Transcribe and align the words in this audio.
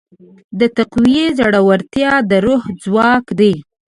د 0.59 0.61
تقوی 0.77 1.21
زړورتیا 1.37 2.13
د 2.29 2.31
روح 2.45 2.63
ځواک 2.83 3.25
دی. 3.39 3.53